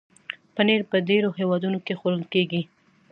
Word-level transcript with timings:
پنېر 0.55 0.81
په 0.91 0.97
ډېرو 1.09 1.29
هېوادونو 1.39 1.79
کې 1.85 1.97
خوړل 1.99 2.23
کېږي. 2.33 2.61